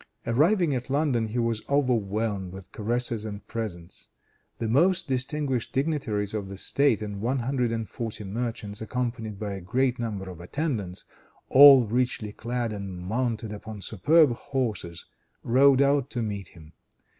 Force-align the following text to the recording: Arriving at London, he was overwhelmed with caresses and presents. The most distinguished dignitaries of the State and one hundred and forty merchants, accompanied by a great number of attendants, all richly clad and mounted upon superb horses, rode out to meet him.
Arriving 0.25 0.73
at 0.73 0.89
London, 0.89 1.27
he 1.27 1.37
was 1.37 1.61
overwhelmed 1.69 2.51
with 2.51 2.71
caresses 2.71 3.23
and 3.23 3.45
presents. 3.45 4.07
The 4.57 4.67
most 4.67 5.07
distinguished 5.07 5.73
dignitaries 5.73 6.33
of 6.33 6.49
the 6.49 6.57
State 6.57 7.03
and 7.03 7.21
one 7.21 7.37
hundred 7.37 7.71
and 7.71 7.87
forty 7.87 8.23
merchants, 8.23 8.81
accompanied 8.81 9.37
by 9.39 9.51
a 9.53 9.61
great 9.61 9.99
number 9.99 10.27
of 10.27 10.41
attendants, 10.41 11.05
all 11.49 11.83
richly 11.85 12.31
clad 12.31 12.73
and 12.73 12.97
mounted 12.99 13.53
upon 13.53 13.81
superb 13.83 14.31
horses, 14.31 15.05
rode 15.43 15.83
out 15.83 16.09
to 16.09 16.23
meet 16.23 16.47
him. 16.47 16.73